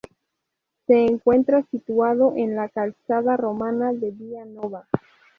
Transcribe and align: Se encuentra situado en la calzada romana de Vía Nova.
Se 0.87 1.05
encuentra 1.05 1.63
situado 1.69 2.33
en 2.35 2.55
la 2.55 2.69
calzada 2.69 3.37
romana 3.37 3.93
de 3.93 4.09
Vía 4.09 4.45
Nova. 4.45 4.87